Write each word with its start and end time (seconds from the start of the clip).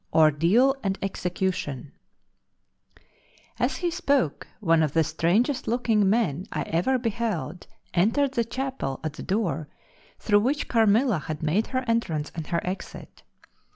Ordeal 0.11 0.73
and 0.81 0.97
Execution 1.03 1.91
As 3.59 3.77
he 3.77 3.91
spoke 3.91 4.47
one 4.59 4.81
of 4.81 4.93
the 4.93 5.03
strangest 5.03 5.67
looking 5.67 6.09
men 6.09 6.47
I 6.51 6.63
ever 6.63 6.97
beheld 6.97 7.67
entered 7.93 8.31
the 8.31 8.43
chapel 8.43 8.99
at 9.03 9.13
the 9.13 9.21
door 9.21 9.67
through 10.17 10.39
which 10.39 10.67
Carmilla 10.67 11.19
had 11.19 11.43
made 11.43 11.67
her 11.67 11.85
entrance 11.87 12.31
and 12.33 12.47
her 12.47 12.61
exit. 12.65 13.21